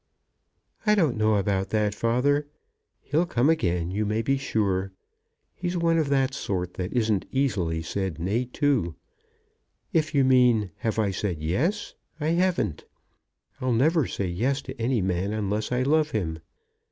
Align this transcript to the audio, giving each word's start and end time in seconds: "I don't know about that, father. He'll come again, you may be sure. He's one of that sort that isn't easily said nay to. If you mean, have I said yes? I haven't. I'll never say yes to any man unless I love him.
"I 0.83 0.95
don't 0.95 1.15
know 1.15 1.35
about 1.35 1.69
that, 1.69 1.93
father. 1.93 2.47
He'll 3.01 3.27
come 3.27 3.51
again, 3.51 3.91
you 3.91 4.03
may 4.03 4.23
be 4.23 4.35
sure. 4.35 4.93
He's 5.53 5.77
one 5.77 5.99
of 5.99 6.09
that 6.09 6.33
sort 6.33 6.73
that 6.73 6.91
isn't 6.91 7.27
easily 7.31 7.83
said 7.83 8.17
nay 8.17 8.45
to. 8.53 8.95
If 9.93 10.15
you 10.15 10.23
mean, 10.23 10.71
have 10.77 10.97
I 10.97 11.11
said 11.11 11.43
yes? 11.43 11.93
I 12.19 12.29
haven't. 12.29 12.85
I'll 13.61 13.73
never 13.73 14.07
say 14.07 14.25
yes 14.27 14.63
to 14.63 14.81
any 14.81 15.03
man 15.03 15.33
unless 15.33 15.71
I 15.71 15.83
love 15.83 16.09
him. 16.09 16.39